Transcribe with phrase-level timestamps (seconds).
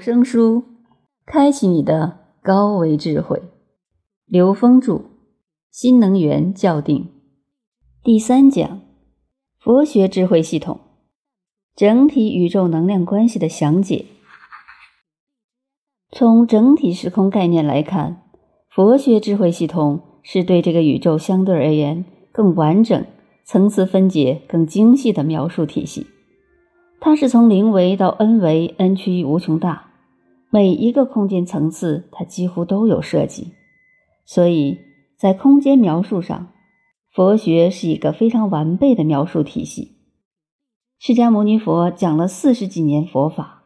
[0.00, 0.64] 声书，
[1.26, 3.42] 开启你的高维智慧。
[4.24, 4.94] 刘峰著
[5.70, 7.04] 《新能源校定》
[8.02, 8.80] 第三讲：
[9.58, 10.80] 佛学智慧系统
[11.76, 14.06] 整体宇宙能量关系的详解。
[16.10, 18.22] 从整体时空概念来看，
[18.70, 23.04] 佛学智慧系统是对这个宇宙相对而言更完整、
[23.44, 26.06] 层次分解更精细的描述体系。
[27.02, 29.89] 它是从零维到 n 维，n 趋于无穷大，
[30.50, 33.52] 每一个空间层次它几乎都有涉及，
[34.24, 34.78] 所以
[35.16, 36.52] 在空间描述上，
[37.12, 39.96] 佛学是一个非常完备的描述体系。
[40.98, 43.64] 释迦牟尼佛讲了四十几年佛法，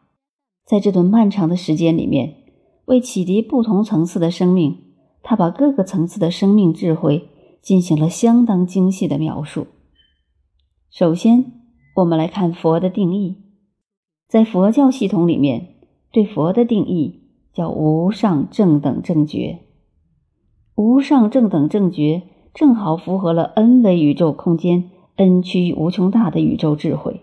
[0.65, 2.35] 在这段漫长的时间里面，
[2.85, 4.77] 为启迪不同层次的生命，
[5.21, 7.29] 他把各个层次的生命智慧
[7.61, 9.67] 进行了相当精细的描述。
[10.89, 11.61] 首先。
[11.95, 13.37] 我们来看佛的定义，
[14.27, 15.74] 在佛教系统里面，
[16.15, 19.59] 对佛的定义叫无上正等正觉。
[20.75, 22.21] 无上正等正觉
[22.53, 27.19] 正好符合了 n 维宇宙空间 n 趋于无穷大的宇宙智慧，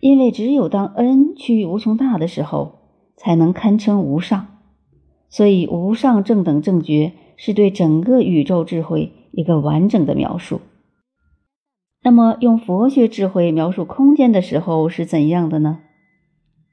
[0.00, 2.78] 因为只有当 n 趋于无穷大的时候，
[3.18, 4.46] 才能堪称无上。
[5.28, 10.62] 所以，无上正等正觉是对整个宇宙智慧一个完整的描述。
[12.02, 15.80] 那么，用佛学智慧描述空间的时候是怎样的呢？《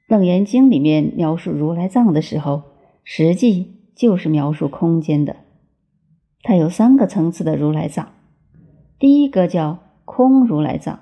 [0.08, 2.62] 楞严经》里面描述如来藏的时候，
[3.04, 5.36] 实际就是描述空间的。
[6.42, 8.08] 它有三个层次的如来藏，
[8.98, 11.00] 第一个叫空如来藏，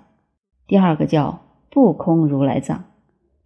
[0.67, 1.41] 第二个叫
[1.71, 2.85] 不空如来藏，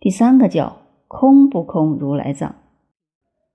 [0.00, 2.54] 第三个叫空不空如来藏。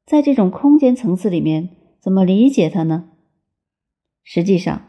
[0.06, 1.70] 在这种空间层次里面，
[2.00, 3.10] 怎么理解它呢？
[4.24, 4.84] 实际上。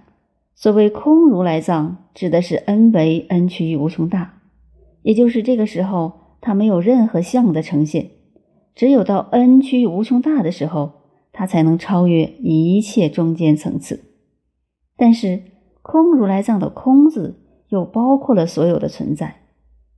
[0.58, 4.40] 所谓空如来藏，指的是 n 为 n 趋于无穷大，
[5.02, 6.12] 也就是这个时候
[6.46, 8.08] 它没有任何相的呈现，
[8.76, 10.92] 只有到 n 趋于无穷大的时候，
[11.32, 14.04] 它才能超越一切中间层次。
[14.96, 15.42] 但是
[15.82, 17.40] 空如来藏的空字
[17.70, 19.40] 又包括了所有的存在，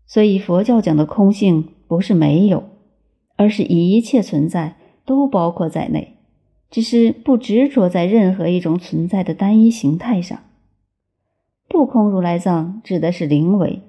[0.06, 2.64] 所以佛教讲的空性不是没有，
[3.36, 6.16] 而是一切存在都包括在内，
[6.70, 10.38] 只是不执着在任何一种存在的单一形态上。
[11.68, 13.82] 不空如来藏指的是灵为，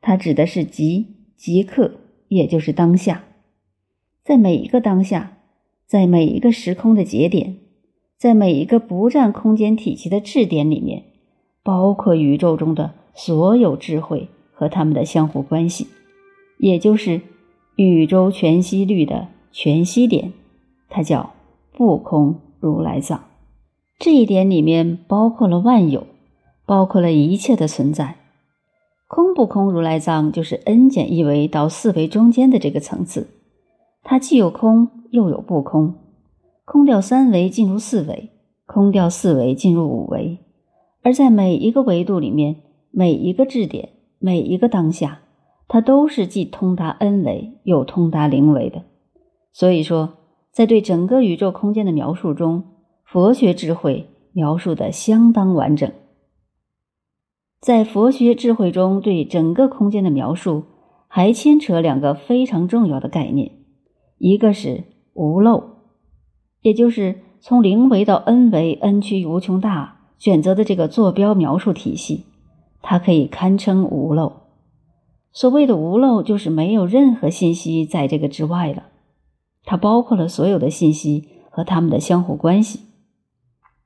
[0.00, 1.92] 它指的是极即刻，
[2.28, 3.24] 也就是当下，
[4.24, 5.38] 在每一个当下，
[5.86, 7.56] 在每一个时空的节点，
[8.18, 11.04] 在每一个不占空间体系的质点里面，
[11.62, 15.86] 包括宇宙中的所有智慧和它们的相互关系，
[16.58, 17.22] 也就是
[17.76, 20.32] 宇宙全息律的全息点，
[20.90, 21.32] 它叫
[21.72, 23.24] 不空如来藏。
[23.98, 26.06] 这一点里面包括了万有。
[26.66, 28.16] 包括了一切的存在，
[29.08, 33.26] 空不空如来藏就是 n 减一维到四维中间的这个层次，
[34.02, 35.94] 它既有空又有不空，
[36.66, 38.28] 空掉三维进入四维，
[38.66, 40.38] 空掉四维进入五维，
[41.02, 42.56] 而在每一个维度里面，
[42.90, 45.20] 每一个质点，每一个当下，
[45.68, 48.82] 它都是既通达 n 维又通达零维的。
[49.54, 50.18] 所以说，
[50.52, 52.62] 在对整个宇宙空间的描述中，
[53.06, 55.90] 佛学智慧描述的相当完整。
[57.60, 60.64] 在佛学智慧中，对整个空间的描述
[61.08, 63.50] 还牵扯两个非常重要的概念，
[64.18, 65.64] 一个是无漏，
[66.62, 72.26] 也就是从零维到 n 维，n 趋无穷大选择的这个坐标描述体系，
[72.80, 74.32] 它可以堪称无漏。
[75.32, 78.84] 所谓的无漏，就是没有任何信息在这个之外了，
[79.64, 82.80] 它包括了所有的信息和它们的相互关系。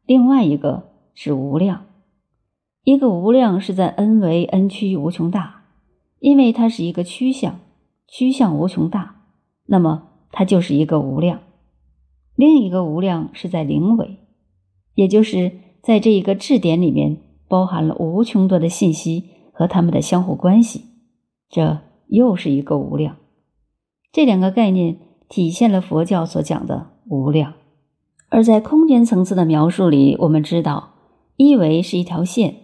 [0.05, 1.87] 另外一个是无量。
[2.85, 5.63] 一个无量是在 n 为 n 趋无穷大，
[6.19, 7.61] 因为它是一个趋向，
[8.09, 9.23] 趋向无穷大，
[9.67, 11.41] 那么它就是一个无量。
[12.35, 14.19] 另一个无量是在零维，
[14.95, 20.87] 也就是在这一个质点里面包含了无穷多的信息和它们的相互关系，
[21.49, 21.79] 这
[22.09, 23.17] 又是一个无量。
[24.11, 27.55] 这两个概念体现了佛教所讲的无量。
[28.29, 30.95] 而在空间层次的描述里，我们知道
[31.37, 32.57] 一维是一条线。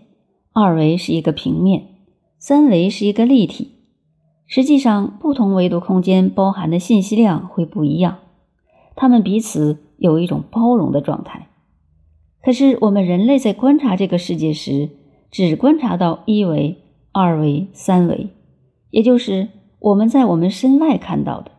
[0.61, 1.87] 二维是一个平面，
[2.37, 3.77] 三维是一个立体。
[4.45, 8.19] 实际上，不同维度空间包含的信息量会不一样，
[8.97, 11.49] 它们彼此有一种包容的状态。
[12.43, 14.91] 可是，我们人类在观察这个世界时，
[15.31, 16.83] 只观察到一维、
[17.13, 18.31] 二维、三维，
[18.91, 21.53] 也就是我们在我们身外看到的。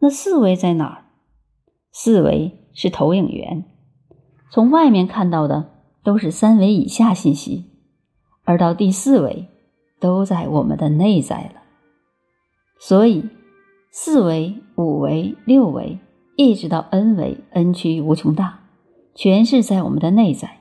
[0.00, 1.04] 那四维在哪儿？
[1.90, 3.64] 四维是投影源，
[4.50, 5.70] 从外面看到的
[6.02, 7.70] 都是三维以下信息。
[8.44, 9.48] 而到第四维，
[10.00, 11.62] 都在我们的内在了。
[12.78, 13.24] 所以，
[13.90, 15.98] 四维、五维、六维，
[16.36, 18.60] 一直到 n 维，n 趋无穷大，
[19.14, 20.60] 全是在我们的内在。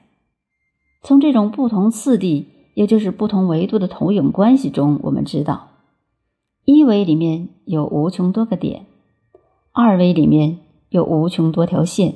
[1.02, 5.72] 从这种不同次第，也就是不同维度的投影关系中，我们知道，
[6.64, 8.86] 一维里面有无穷多个点，
[9.74, 10.60] 二维里面
[10.90, 12.16] 有无穷多条线，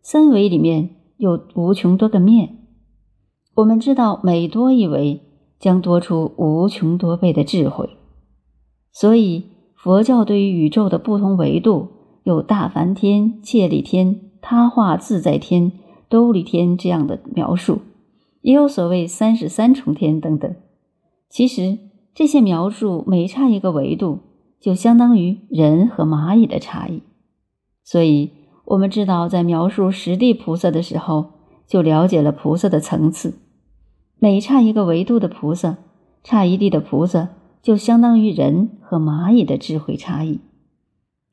[0.00, 2.61] 三维里面有无穷多个面。
[3.54, 5.20] 我们知道，每多一维，
[5.58, 7.90] 将多出无穷多倍的智慧。
[8.92, 9.44] 所以，
[9.76, 11.88] 佛教对于宇宙的不同维度，
[12.22, 15.72] 有大梵天、切利天、他化自在天、
[16.08, 17.80] 兜率天这样的描述，
[18.40, 20.54] 也有所谓三十三重天等等。
[21.28, 21.76] 其实，
[22.14, 24.20] 这些描述每差一个维度，
[24.60, 27.02] 就相当于人和蚂蚁的差异。
[27.84, 28.30] 所以，
[28.64, 31.26] 我们知道，在描述十地菩萨的时候，
[31.66, 33.38] 就了解了菩萨的层次。
[34.18, 35.78] 每差一个维度的菩萨，
[36.22, 37.30] 差一地的菩萨。
[37.62, 40.40] 就相当于人和蚂蚁的智慧差异，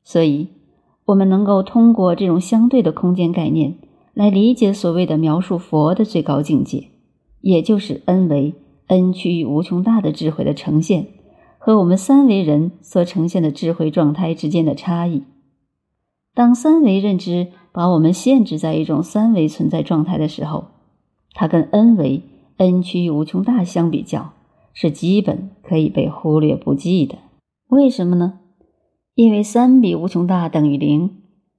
[0.04, 0.46] 所以，
[1.06, 3.78] 我们能够通过这种相对的空间概念
[4.14, 6.90] 来理解所谓的描述佛的最高境界，
[7.40, 8.54] 也就是 n 维
[8.86, 11.08] n 趋于无穷大的智慧的呈现
[11.58, 15.24] 和我们三维人所呈现的智慧状态之间的差异。
[16.32, 20.68] 当三维认知把我们限制在一种三维存在状态的时候，
[21.32, 22.22] 它跟 n 维
[22.56, 24.32] n 趋于无穷大相比较。
[24.72, 27.18] 是基本可以被忽略不计的。
[27.68, 28.38] 为什么呢？
[29.16, 31.10] 因为三比无穷大等于零，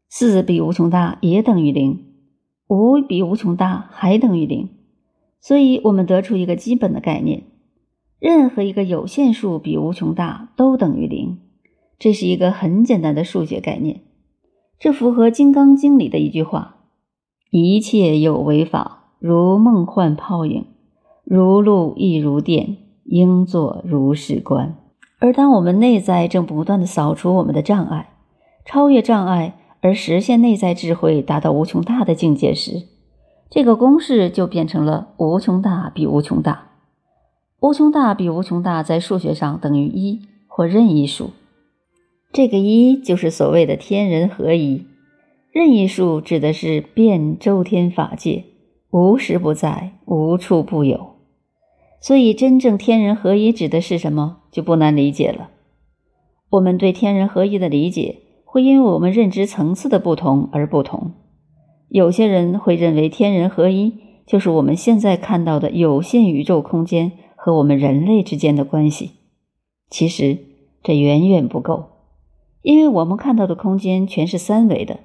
[0.09, 2.05] 四比无穷大也等于零，
[2.67, 4.69] 五比无穷大还等于零。
[5.41, 7.43] 所以，我们得出一个基本的概念：
[8.17, 11.39] 任何一个有限数比无穷大都等于零。
[11.99, 14.01] 这是一个很简单的数学概念。
[14.81, 16.77] 这符合《金刚经》里的一句话
[17.51, 20.65] ：“一切有为法，如梦幻泡影，
[21.23, 24.75] 如露亦如电。”应作如是观。
[25.19, 28.13] 而当我们内在正不断的扫除我们的障碍，
[28.63, 32.83] 超越障碍而实现内在智慧达到无穷大的境界时，
[33.49, 36.69] 这个公式就变成了无穷大比无穷大。
[37.59, 41.31] 无穷大比无穷大在数学上等于一或任意数。
[42.33, 44.85] 这个一就是所谓的天人合一。
[45.51, 48.45] 任意数指的是遍周天法界，
[48.89, 51.17] 无时不在，无处不有。
[51.99, 55.49] 所以，真正天人合一指的是什么，就不难理解了。
[56.51, 61.11] 我们对天人合一的理解，会因为我们认知层次的不同而不同。
[61.89, 63.93] 有些人会认为天人合一
[64.25, 69.11] 就是我们现在看到的有限宇宙空间和我们人类之间的关系。
[69.89, 70.37] 其实
[70.81, 71.89] 这远远不够，
[72.61, 74.99] 因为我们看到的空间全是三维的，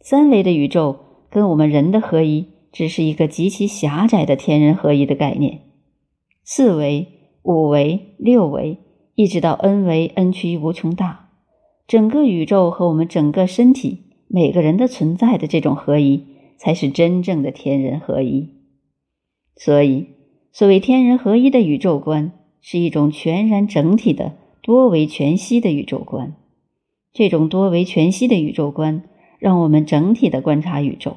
[0.00, 0.96] 三维的宇宙
[1.30, 5.60] 跟我们人的合一，只是一个极其狭窄的天人合一的概念。
[6.44, 7.06] 四维、
[7.42, 8.78] 五维、六维，
[9.14, 11.28] 一直到 n 维 n 趋于无穷大，
[11.86, 16.24] 整个宇宙和我们整个身体、每个人的存在的这种合一，
[16.56, 18.48] 才是真正的天人合一。
[19.56, 20.06] 所以，
[20.52, 22.32] 所谓天人合一的宇宙观，
[22.62, 26.34] 是一种全然整体的多维全息的宇宙观。
[27.12, 29.02] 这种多维全息的宇宙观，
[29.38, 31.16] 让我们整体的观察宇宙，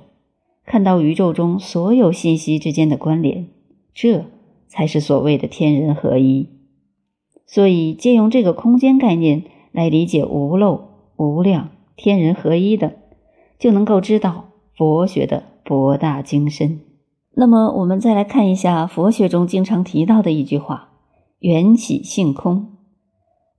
[0.66, 3.48] 看到宇宙中所有信息之间的关联。
[3.94, 4.26] 这。
[4.74, 6.48] 才是所谓的天人合一，
[7.46, 9.44] 所以借用这个空间概念
[9.74, 12.94] 来理解无漏、无量、天人合一的，
[13.60, 14.46] 就能够知道
[14.78, 16.80] 佛学的博大精深。
[17.36, 20.92] 那么，我们再来看一下佛学中经常提到的一句话
[21.40, 22.78] ：“缘起性空。”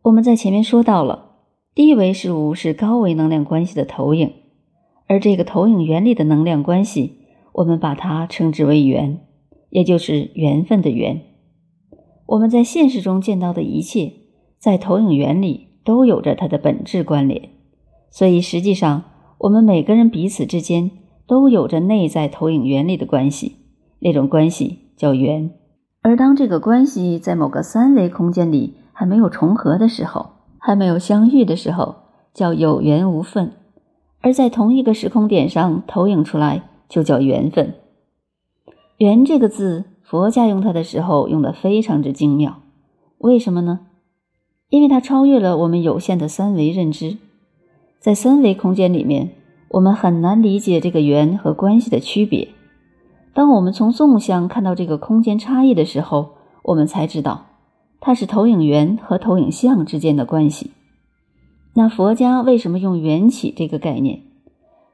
[0.04, 1.31] 我们在前面说到了，
[1.74, 4.32] 低维事物是高维能量关系的投影，
[5.06, 7.18] 而这个投影原理的能量关系，
[7.52, 9.20] 我们把它称之为缘。
[9.70, 11.22] 也就是缘分的缘，
[12.26, 14.12] 我们在现实中见到的一切，
[14.58, 17.48] 在投影原理都有着它的本质关联。
[18.10, 19.04] 所以实际上，
[19.38, 20.90] 我们每个人彼此之间
[21.26, 23.56] 都有着内在投影原理的关系，
[24.00, 25.50] 那种关系叫缘。
[26.02, 30.31] 而当这个关系在某个三维空间里还没有重合的时候，
[30.64, 31.96] 还没有相遇的时候，
[32.32, 33.48] 叫有缘无分；
[34.20, 37.74] 而在同一个时空点上投影出来，就叫缘分。
[38.98, 42.60] 缘这个字，佛家用它的时候用的非常之精妙。
[43.18, 43.80] 为什么呢？
[44.68, 47.18] 因为它超越了我们有限的三维认知。
[47.98, 49.30] 在三维空间里面，
[49.70, 52.48] 我们很难理解这个缘和关系的区别。
[53.34, 56.30] 当我们从纵向看到这个空间差异的时候，
[56.62, 57.46] 我们才知道
[58.04, 60.72] 它是投影源和投影像之间的关系。
[61.74, 64.22] 那佛家为什么用缘起这个概念？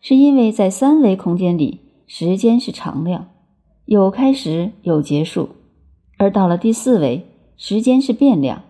[0.02, 3.28] 是因为在三维空间里，时间是常量。
[3.86, 5.48] 有开始有结束，
[6.18, 7.24] 而到了第四维，
[7.56, 8.62] 时间是变量，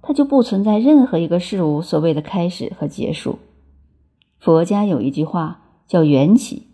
[0.00, 3.38] 它就不存在任何一个事物所谓的开始和结束。
[4.38, 6.68] 佛家有一句话叫“缘起”，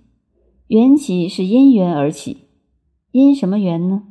[0.68, 2.44] 缘起是因缘而起，
[3.10, 4.04] 因什么缘呢？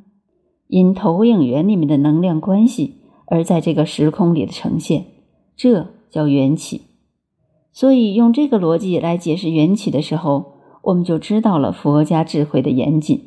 [0.68, 2.97] 因投影源里面的能量关系
[3.27, 5.05] 而在这个时空里的呈现，
[5.55, 6.81] 这叫缘起。
[7.72, 13.22] 所以用这个逻辑来解释缘起的时候，我们就知道了佛家智慧的严谨。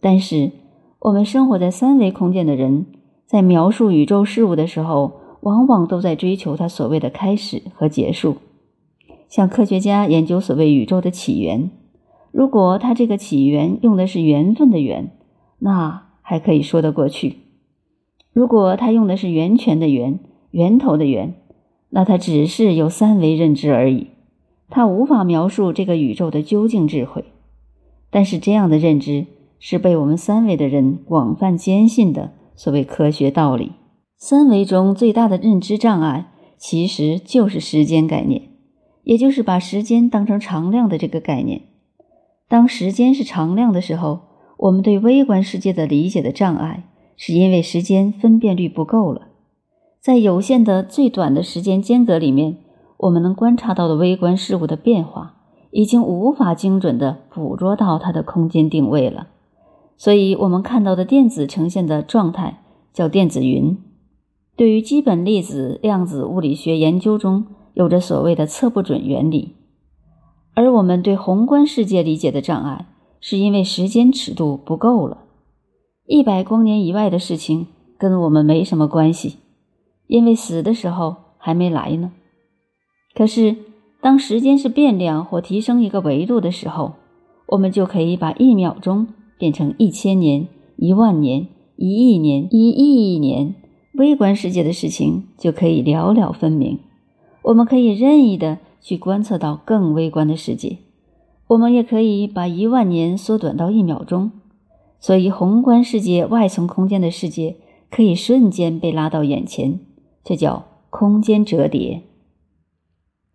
[0.00, 0.52] 但是，
[1.00, 2.86] 我们生活在三维空间的人，
[3.26, 8.36] 在描述宇宙事物的时候，往往都在追求它所谓的开始和结束。
[9.28, 11.70] 像科学家研究所谓宇宙的起源，
[12.30, 15.10] 如果他这个起源用的是缘分的缘，
[15.58, 17.32] 那还可以说得过去；
[18.34, 20.18] 如果他用的是源泉的源，
[20.50, 21.34] 源头的源，
[21.90, 24.08] 那他只是有三维认知而已，
[24.68, 27.24] 他无法描述这个宇宙的究竟智慧。
[28.10, 29.26] 但是这样的认知
[29.60, 33.72] 是被我们三维的人广泛坚信的所谓科学道理。
[34.18, 38.42] 三维中最大的认知障碍，其实就是时间概念。
[39.04, 41.60] 也就是把时间当成常量的这个概念。
[42.48, 44.20] 当时间是常量的时候，
[44.56, 46.84] 我们对微观世界的理解的障碍，
[47.16, 49.28] 是因为时间分辨率不够了。
[50.00, 52.58] 在有限的最短的时间间隔里面，
[52.98, 55.36] 我们能观察到的微观事物的变化，
[55.70, 59.28] 已经无法精准的捕捉到它的空间定位了。
[59.96, 63.78] 所以，我们看到的电子呈现的状态叫电子云。
[64.56, 69.56] 对于基本粒子量子物理学研究中，有着所谓的测不准原理，
[70.54, 72.86] 而我们对宏观世界理解的障碍，
[73.20, 75.23] 是因为时间尺度不够了。
[76.06, 77.66] 一百光年以外的事情
[77.98, 79.38] 跟我们没什么关系，
[80.06, 82.12] 因为死的时候还没来呢。
[83.14, 83.56] 可是，
[84.02, 86.92] 当时间是变量或提升一个维度的时候，
[87.46, 89.06] 我们就可以把一秒钟
[89.38, 90.46] 变成一千年、
[90.76, 93.54] 一万年、一亿年、一亿亿年，
[93.94, 96.80] 微观世界的事情就可以了了分明。
[97.44, 100.80] 我们可以任意的去观测到更微观的世界，
[101.46, 104.32] 我们也可以把一万年缩短到一秒钟，
[105.04, 107.56] 所以宏观世界外层空间的世界
[107.90, 109.80] 可以瞬间被拉到眼前，
[110.24, 112.04] 这叫空间折叠。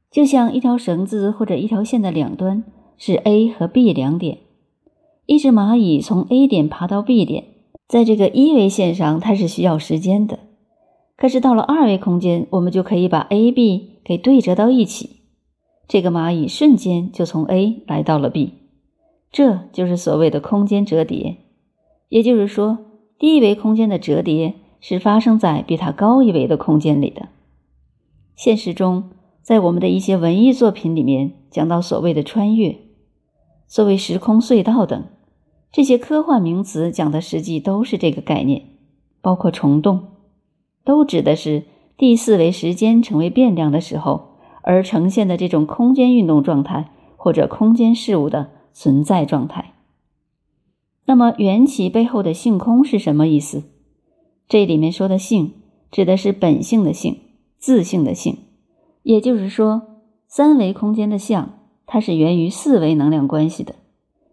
[0.10, 2.64] 就像一条绳子或者一条线的两端
[2.98, 4.40] 是 A 和 B 两点，
[5.28, 7.44] 一只蚂蚁从 A 点爬到 B 点，
[7.88, 10.40] 在这个一维线上它是需要时间的。
[11.16, 15.18] 可是到了二维空间，我们就可以把 A、B 给对折到一起，
[15.88, 18.54] 这个蚂蚁瞬间就从 A 来到了 B，
[19.32, 21.38] 这就是所谓的空间折叠。
[22.10, 22.80] 也就是说，
[23.18, 27.30] 低维空间的折叠是发生在比它高一维的空间里的。
[28.36, 29.12] 现实中，
[29.42, 32.78] 在我们的一些文艺作品里面讲到所谓的穿越、
[33.68, 35.06] 所谓时空隧道等
[35.72, 38.64] 这些科幻名词，讲的实际都是这个概念，
[39.22, 40.08] 包括虫洞。
[40.84, 41.66] 都指的是
[41.98, 49.69] 第四维时间成为变量的时候而呈现的这种空间运动状态或者空间事物的存在状态。
[51.10, 53.64] 那么缘起背后的性空是什么意思？
[54.48, 55.54] 这里面说的性
[55.90, 57.18] 指的是本性的性、
[57.58, 58.38] 自性的性，
[59.02, 59.82] 也就是说，
[60.28, 63.74] 三维空间的相它是源于四维能量关系的，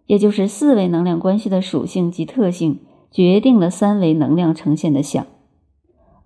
[0.05, 2.81] 也就是四维能量关系的属性及特性
[3.11, 5.27] 决定了三维能量呈现的相。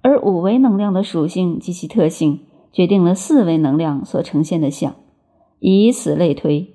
[0.03, 2.41] 而五维能量的属性及其特性，
[2.73, 4.97] 决定了四维能量所呈现的相。
[5.61, 6.75] 以此类推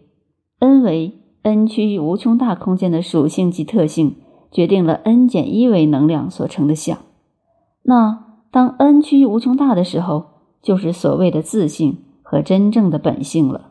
[0.60, 1.12] ，n 维
[1.46, 4.16] n 区域无穷大空间的属性及特性，
[4.52, 6.98] 决定了 n 减一维能量所成的像。
[7.84, 10.25] 那当 n 趋于无穷大的时候，
[10.64, 13.70] 就是所谓的自性和真正的本性了。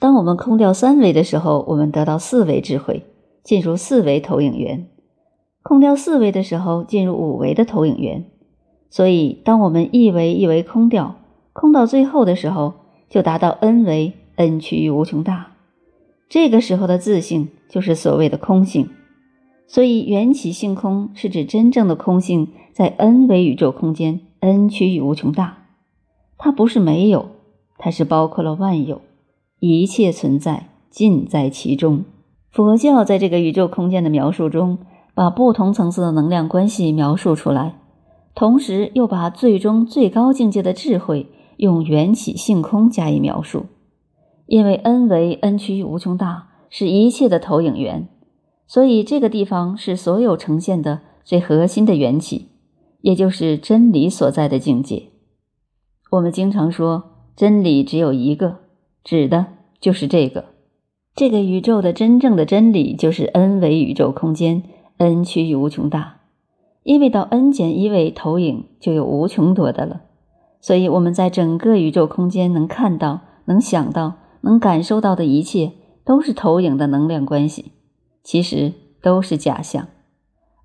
[0.00, 3.04] 当我们空掉三维的时候，我们得到四维智慧，
[3.44, 4.86] 进入四维投影源；
[5.62, 8.24] 空掉四维的时候，进入五维的投影源。
[8.90, 11.14] 所以，当我们一维一维空掉，
[11.52, 12.74] 空到最后的时候，
[13.08, 15.53] 就达到 n 维 n 趋于无穷大。
[16.34, 18.90] 这个时候的自性就是所谓的空性。
[19.68, 25.58] 所以，缘起性空是指真正的空性在 n 维宇宙空间 n 趋于无穷大。
[26.36, 27.28] 它不是没有，
[27.78, 29.00] 它是包括了万有，
[29.60, 32.02] 一切存在尽在其中。
[32.50, 34.78] 佛教在这个宇宙空间的描述中，
[35.14, 37.78] 把不同层次的能量关系描述出来。
[38.34, 43.66] 同时又把最终最高境界的智慧用缘起性空加以描述，
[44.54, 48.06] 因为 n 为 n 趋于无穷大，是一切的投影源，
[48.68, 52.50] 所以这个地方是所有呈现的最核心的缘起，
[53.00, 55.06] 也就是真理所在的境界。
[56.12, 57.02] 我们经常说
[57.34, 58.58] 真理只有一个，
[59.02, 59.46] 指的
[59.80, 60.44] 就是这个。
[61.16, 64.62] 这个宇宙的真正的真理就是 n 为宇宙空间
[64.98, 66.20] ，n 趋于无穷大。
[66.84, 70.02] 因为到 n 减一位投影就有无穷多的了，
[70.60, 75.72] 所以我们在整个宇宙空间能看到、能想到、能感受到的一切，
[76.04, 77.72] 都是投影的能量关系，
[78.22, 78.72] 其实
[79.02, 79.88] 都是假象，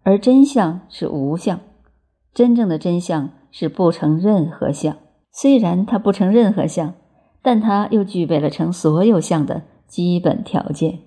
[0.03, 1.59] 而真相是无相。
[2.33, 4.98] 真正的真相是不成任何相，
[5.31, 6.93] 虽然它不成任何相，
[7.41, 11.00] 但它又具备了成所有相的基本条件。